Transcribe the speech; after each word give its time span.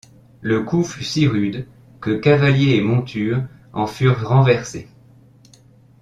Le 0.41 0.63
coup 0.63 0.83
fut 0.83 1.03
si 1.03 1.27
rude 1.27 1.67
que 1.99 2.09
cavalier 2.15 2.71
et 2.77 2.81
monture 2.81 3.43
en 3.71 3.85
furent 3.85 4.27
renversés. 4.27 4.87